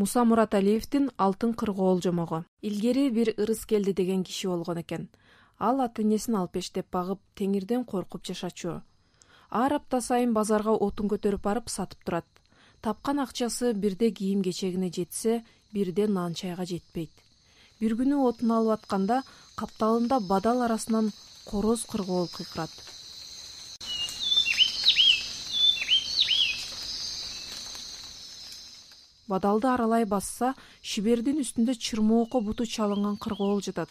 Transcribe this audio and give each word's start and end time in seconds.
муса 0.00 0.22
мураталиевдин 0.24 1.10
алтын 1.24 1.50
кыргоол 1.60 1.98
жомогу 2.00 2.38
илгери 2.68 3.10
бир 3.16 3.28
ырыскелди 3.42 3.92
деген 3.92 4.22
киши 4.24 4.48
болгон 4.48 4.78
экен. 4.80 5.02
Ал 5.58 5.80
ата 5.84 6.00
энесин 6.02 6.36
алпештеп 6.40 6.86
багып 6.90 7.20
теңирден 7.36 7.84
коркуп 7.84 8.24
жашачу. 8.24 8.80
Ар 9.50 9.72
апта 9.78 10.00
сайын 10.00 10.32
базарга 10.32 10.72
отун 10.86 11.10
көтөрүп 11.12 11.42
барып 11.42 11.68
сатып 11.68 12.00
турат. 12.04 12.24
Тапкан 12.80 13.20
акчасы 13.20 13.74
бирде 13.74 14.10
кийим 14.10 14.40
кечегине 14.42 14.88
жетсе 14.88 15.44
бирде 15.72 16.06
нан 16.08 16.32
чайга 16.34 16.64
жетпейт. 16.64 17.12
Бир 17.80 17.92
күнү 18.00 18.22
отун 18.28 18.56
алып 18.56 18.78
атканда 18.78 19.20
капталында 19.56 20.20
бадал 20.20 20.62
арасынан 20.62 21.12
короз 21.44 21.84
кыргоол 21.84 22.28
кыйкырат 22.38 22.99
бадалды 29.30 29.68
аралай 29.70 30.04
басса 30.04 30.54
шибердин 30.82 31.40
үстүндө 31.44 31.76
чырмоокко 31.86 32.40
буту 32.42 32.66
чалынган 32.66 33.16
кыргоол 33.22 33.62
жатат. 33.62 33.90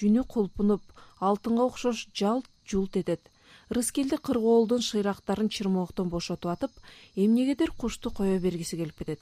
Жүнү 0.00 0.24
кулпунуп 0.32 0.82
алтынга 1.20 1.66
окшош 1.68 2.06
жалт 2.14 2.48
жулт 2.68 2.96
этет. 2.96 3.20
Ырыскелди 3.70 4.16
кыргоолдун 4.16 4.82
шыйрактарын 4.88 5.48
чырмооктон 5.48 6.08
бошотуп 6.08 6.52
атып 6.52 6.72
эмнегедир 7.16 7.72
кушту 7.72 8.10
кое 8.10 8.38
бергиси 8.40 8.76
келип 8.76 8.98
кетет. 8.98 9.20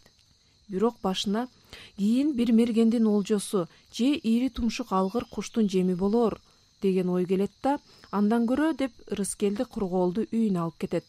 Бирок 0.69 1.01
башына 1.03 1.49
кийин 1.97 2.35
бир 2.37 2.53
мергендин 2.53 3.07
олжосу 3.07 3.67
же 3.93 4.15
ири 4.15 4.49
тумшук 4.49 4.93
алгыр 4.93 5.25
куштун 5.25 5.69
жеми 5.69 5.95
болоор 5.95 6.41
деген 6.83 7.09
ой 7.09 7.27
келет 7.27 7.53
да 7.63 7.79
андан 8.11 8.47
көрө 8.47 8.73
деп 8.77 8.93
ырыскелди 9.11 9.65
кыргоолду 9.75 10.27
үйүнө 10.31 10.61
алып 10.65 10.79
кетет 10.79 11.05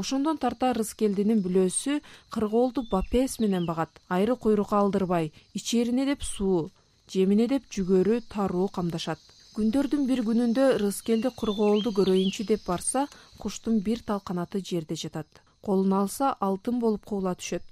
ошондон 0.00 0.38
тарта 0.42 0.72
рыскелдинин 0.76 1.40
бүлөсү 1.44 1.98
кыргоолду 2.34 2.84
бапес 2.90 3.38
менен 3.42 3.66
багат. 3.66 3.90
Айры 4.08 4.36
куйрукка 4.36 4.78
алдырбай 4.80 5.32
ичерине 5.54 6.06
деп 6.06 6.22
суу 6.22 6.70
жемине 7.12 7.48
деп 7.48 7.66
жүгөрү 7.74 8.20
таруу 8.34 8.68
камдашат. 8.68 9.18
Күндөрдүн 9.56 10.06
бир 10.06 10.22
күнүндө 10.28 10.68
рыскелди 10.84 11.34
кыргоолду 11.40 11.94
көрөйүнчү 11.98 12.46
деп 12.52 12.66
барса 12.66 13.08
куштун 13.38 13.80
бир 13.80 14.04
тал 14.06 14.20
канаты 14.20 14.62
жерде 14.70 14.94
жатат. 14.94 15.28
Колуна 15.62 16.02
алса 16.04 16.36
алтын 16.40 16.78
болуп 16.78 17.04
кубула 17.04 17.34
түшөт. 17.34 17.64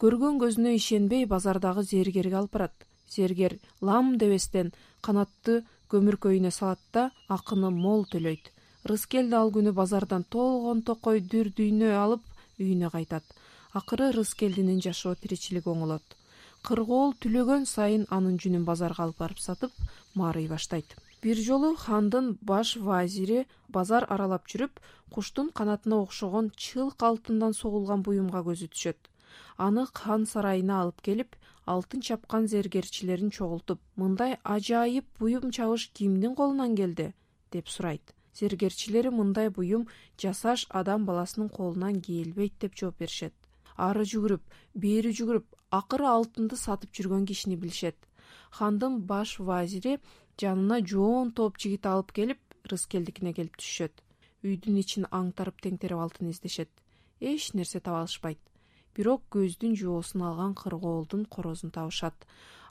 Көргөн 0.00 0.38
көзүнө 0.42 0.76
ишенбей 0.76 1.26
базардагы 1.26 1.82
зергерге 1.82 2.36
алып 2.42 2.58
барат 2.58 2.86
зергер 3.10 3.58
лам 3.80 4.16
дебестен 4.18 4.72
канатты 5.06 5.60
көмүркөйүнө 5.92 6.52
салат 6.54 6.82
да 6.94 7.10
акыны 7.36 7.70
мол 7.74 8.04
төлөйт 8.12 8.50
рыскелди 8.88 9.34
ал 9.36 9.50
күнү 9.52 9.72
базардан 9.76 10.24
толгон 10.34 10.80
токой 10.82 11.20
дүр 11.20 11.50
дүйнө 11.56 11.90
алып 12.02 12.22
үйүнө 12.58 12.90
кайтат. 12.90 13.24
Акыры 13.72 14.10
рыскелдинин 14.16 14.80
жашоо 14.80 15.14
тиричилиги 15.14 15.68
оңолот. 15.68 16.02
Кыргоол 16.64 17.12
түлөгөн 17.20 17.66
сайын 17.68 18.06
анын 18.10 18.38
жүнүн 18.40 18.64
базарга 18.64 19.04
алып 19.04 19.18
барып 19.20 19.38
сатып 19.38 19.72
маарый 20.14 20.48
баштайт. 20.48 20.96
Бир 21.22 21.36
жолу 21.36 21.74
хандын 21.76 22.38
баш 22.40 22.76
вазири 22.76 23.44
базар 23.68 24.06
аралап 24.08 24.48
жүрүп 24.48 24.80
куштун 25.12 25.50
канатына 25.52 26.00
окшогон 26.00 26.50
чылк 26.56 27.02
алтындан 27.02 27.52
согулган 27.52 28.02
буюмга 28.02 28.40
көзү 28.48 28.70
түшөт. 28.72 28.98
Аны 29.58 29.86
хан 29.92 30.24
сарайына 30.26 30.80
алып 30.82 31.02
келип 31.04 31.36
алтын 31.66 32.00
чапкан 32.00 32.48
зергерчилерин 32.48 33.30
чогултуп 33.30 33.80
мындай 33.96 34.38
ажайып 34.42 35.04
буюм 35.18 35.50
чабыш 35.52 35.90
кимдин 35.94 36.34
колунан 36.34 36.74
келди 36.76 37.12
деп 37.52 37.68
сурайт 37.68 38.14
зергерчилери 38.34 39.10
мындай 39.10 39.50
буюм 39.50 39.86
жасаш 40.18 40.66
адам 40.70 41.06
баласынын 41.06 41.48
колунан 41.48 42.00
кийилбейт 42.00 42.54
деп 42.60 42.76
жооп 42.76 42.98
беришет. 42.98 43.34
Ары 43.76 44.04
жүгүрүп 44.04 44.42
бери 44.74 45.12
жүгүрүп 45.16 45.46
акыры 45.70 46.06
алтынды 46.06 46.56
сатып 46.56 46.92
жүргөн 46.92 47.26
кишини 47.26 47.56
билишет. 47.56 47.96
Хандын 48.50 49.00
баш 49.06 49.38
вазири 49.38 49.98
жанына 50.40 50.80
жоон 50.86 51.32
топ 51.32 51.58
жигит 51.58 51.86
алып 51.86 52.12
келип 52.12 52.40
рыскелдикине 52.70 53.32
келип 53.32 53.56
түшүшөт. 53.56 54.02
Үйдүн 54.44 54.78
ичин 54.80 55.06
аңтарып 55.10 55.60
теңтерип 55.64 56.00
алтын 56.00 56.30
издешет. 56.30 56.70
Эч 57.20 57.52
нерсе 57.54 57.80
таба 57.80 58.02
алышпайт. 58.04 58.40
Бирок 58.94 59.22
көздүн 59.30 59.76
жоосун 59.76 60.22
алган 60.26 60.54
кыргоолдун 60.54 61.26
корозун 61.26 61.70
табышат. 61.70 62.14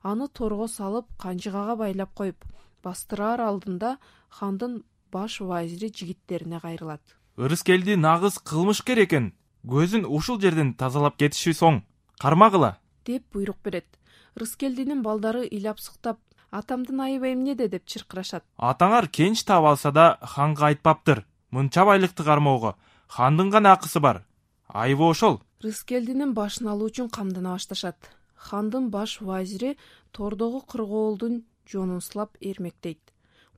Аны 0.03 0.28
торго 0.28 0.67
салып 0.67 1.07
канжыгага 1.22 1.75
байлап 1.79 2.13
коюп 2.16 2.45
бастыраар 2.84 3.41
алдында 3.45 3.97
хандын 4.39 4.84
баш 5.12 5.40
вазири 5.42 5.92
жигиттерине 5.94 6.59
кайрылат. 6.59 7.02
Ырыскелди 7.38 7.96
нагыз 7.96 8.40
кылмышкер 8.40 9.00
экен. 9.06 9.34
Көзүн 9.66 10.06
ушул 10.06 10.40
жерден 10.40 10.74
тазалап 10.74 11.18
кетишибиз 11.18 11.62
оң 11.64 11.81
кармагыла 12.20 12.78
деп 13.09 13.25
буйрук 13.34 13.58
берет. 13.64 13.88
Рыскелдинин 14.36 15.02
балдары 15.02 15.47
ыйлап-сыктап 15.47 16.20
атамдын 16.52 17.02
айыбы 17.06 17.34
эмнеде 17.34 17.68
деп 17.74 17.86
чыркырашат. 17.90 18.46
Атаңар 18.58 19.09
кенч 19.18 19.44
таап 19.44 19.66
алса 19.72 19.92
да 19.92 20.06
ханга 20.22 20.70
айтпаптыр. 20.70 21.26
Мынча 21.52 21.86
байлыкты 21.90 22.24
кармоого. 22.24 22.76
Хандын 23.08 23.50
гана 23.50 23.74
акысы 23.74 24.00
бар. 24.00 24.26
Айыбы 24.68 25.09
ошол. 25.09 25.41
Рыскелдинин 25.64 26.34
башын 26.34 26.70
алуу 26.74 26.90
үчүн 26.91 27.09
камдана 27.09 27.56
башташат. 27.58 27.97
Хандын 28.36 28.90
баш 28.90 29.20
вазири 29.22 29.78
тордогу 30.12 30.62
кыргоолдун 30.62 31.44
жонун 31.66 32.02
сылап 32.02 32.38
эрмектейт 32.40 33.02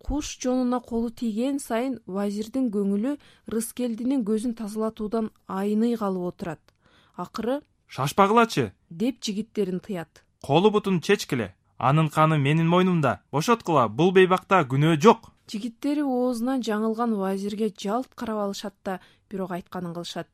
куш 0.07 0.37
жонуна 0.43 0.79
колу 0.79 1.09
тийген 1.09 1.59
сайын 1.59 1.99
вазирдин 2.05 2.69
көңүлү 2.73 3.17
рыскелдинин 3.53 4.25
көзүн 4.25 4.55
тазалатуудан 4.59 5.29
айный 5.47 5.95
калып 5.95 6.33
отурат. 6.33 6.61
Акыры 7.15 7.61
шашпагылачы? 7.87 8.71
деп 8.89 9.21
жигиттерин 9.21 9.79
тыят. 9.79 10.23
Колу 10.41 10.71
бутун 10.71 11.01
чечкиле. 11.01 11.55
Анын 11.77 12.09
каны 12.09 12.37
менин 12.37 12.67
мойнумда. 12.67 13.21
Бошоткула. 13.31 13.87
Бул 13.87 14.11
бейбакта 14.11 14.63
күнөө 14.63 14.99
жок 15.01 15.31
жигиттери 15.51 16.01
оозунан 16.01 16.61
жаңылган 16.63 17.15
вазирге 17.19 17.73
жалт 17.83 18.13
карап 18.15 18.37
алышат 18.45 18.75
да 18.85 18.99
бирок 19.29 19.51
айтканын 19.51 19.93
кылышат. 19.93 20.29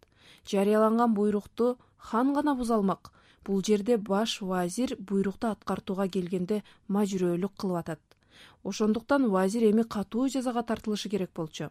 Жарыяланган 0.45 1.13
буйрукту 1.13 1.77
хан 1.97 2.33
гана 2.33 2.53
буза 2.55 2.75
алмак 2.75 3.11
бул 3.47 3.63
жерде 3.63 3.97
баш 3.97 4.41
вазир 4.41 4.95
буйрукту 4.99 5.47
аткартууга 5.47 6.07
келгенде 6.15 6.63
мажүрөлүк 6.89 7.53
кылып 7.57 7.79
атат 7.81 8.16
ошондуктан 8.63 9.29
вазир 9.29 9.63
эми 9.69 9.83
катуу 9.83 10.27
жазага 10.29 10.63
тартылышы 10.63 11.09
керек 11.09 11.31
болчу. 11.35 11.69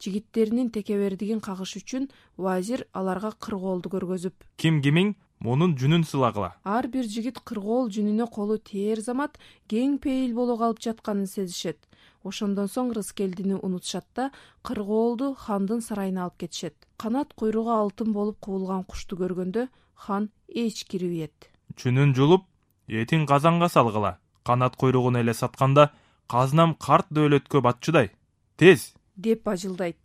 Жигиттеринин 0.00 0.70
текебердигин 0.70 1.40
кагыш 1.40 1.76
үчүн 1.80 2.10
вазир 2.36 2.86
аларга 2.92 3.32
кыргоолду 3.32 3.90
көргөзүп. 3.90 4.34
Ким 4.56 4.82
кимиң 4.82 5.14
мунун 5.40 5.74
жүнүн 5.76 6.04
сылагыла. 6.06 6.54
Ар 6.64 6.86
бир 6.86 7.04
жигит 7.04 7.40
кыргоол 7.40 7.90
жүнүнө 7.90 8.28
колу 8.30 8.58
тээр 8.58 9.00
замат 9.00 9.38
кең 9.68 9.98
пейил 9.98 10.34
боло 10.34 10.56
калып 10.56 10.80
жатканын 10.80 11.26
сезишет. 11.26 11.78
Ошондон 12.22 12.68
соң 12.68 12.92
рыскелдини 12.94 13.58
унутушат 13.58 14.06
да 14.14 14.30
кыргоолду 14.62 15.34
хандын 15.34 15.82
сарайына 15.82 16.24
алып 16.26 16.38
кетишет. 16.46 16.74
Канат 16.96 17.34
куйругу 17.34 17.70
алтын 17.70 18.12
болуп 18.12 18.38
кубулган 18.40 18.84
кушту 18.84 19.16
көргөндө 19.16 19.68
хан 19.96 20.30
эч 20.48 20.84
кирибейет 20.84 21.48
жүнүн 21.80 22.12
жулуп 22.16 22.44
этин 22.88 23.26
казанга 23.26 23.68
салгыла 23.72 24.16
канат 24.46 24.76
куйругун 24.80 25.16
эле 25.20 25.34
сатканда 25.34 25.90
казынам 26.30 26.74
карт 26.86 27.08
дөөлөткө 27.10 27.62
батчудай 27.66 28.12
тез. 28.56 28.94
Деп 29.16 29.42
бажылдайт. 29.44 29.98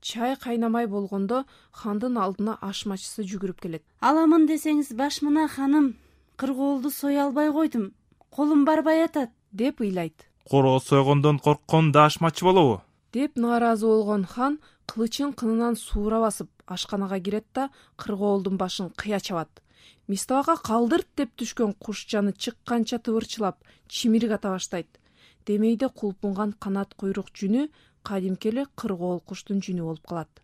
Чай 0.00 0.36
кайнамай 0.36 0.86
болгондо 0.86 1.44
хандын 1.72 2.18
алдына 2.20 2.58
аш 2.60 2.84
мачысы 2.90 3.24
жүгүрүп 3.24 3.60
келет. 3.64 3.84
Аламын 4.00 4.46
десеңиз 4.50 4.92
баш 4.98 5.22
мына 5.22 5.48
ханым 5.48 5.94
кыргоолду 6.36 6.90
сое 6.90 7.22
албай 7.24 7.52
койдум 7.52 7.92
колум 8.30 8.64
барбай 8.64 9.04
атат 9.04 9.30
деп 9.52 9.80
ыйлайт. 9.80 10.28
Короз 10.50 10.84
сойгондон 10.84 11.38
корккон 11.38 11.92
да 11.92 12.06
ашмачы 12.06 12.44
болобу. 12.44 12.82
Деп 13.12 13.36
нааразы 13.36 13.86
болгон 13.86 14.24
хан 14.24 14.58
кылычын 14.86 15.32
кынынан 15.32 15.76
суура 15.76 16.20
басып 16.20 16.50
ашканага 16.66 17.20
кирет 17.20 17.46
да 17.54 17.70
кыргоолдун 17.96 18.56
башын 18.56 18.90
кыя 18.90 19.20
чабат 19.20 19.48
мистабакка 20.08 20.56
калдырт 20.68 21.08
деп 21.16 21.34
түшкөн 21.38 21.74
куш 21.78 22.06
жаны 22.12 22.32
чыкканча 22.32 22.98
тыбырчылап 22.98 23.58
чимирик 23.88 24.32
ата 24.36 24.54
баштайт. 24.54 24.90
Демейде 25.46 25.88
кулпунган 25.88 26.54
канат 26.58 26.94
куйрук 26.94 27.28
жүнү 27.34 27.68
кадимки 28.02 28.48
эле 28.52 28.66
кыргоол 28.76 29.20
куштун 29.20 29.60
жүнү 29.60 29.84
болуп 29.88 30.06
калат 30.08 30.43